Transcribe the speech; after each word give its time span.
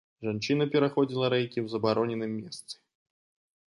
Жанчына 0.27 0.67
пераходзіла 0.77 1.31
рэйкі 1.35 1.53
ў 1.61 1.67
забароненым 1.77 2.31
месцы. 2.43 2.75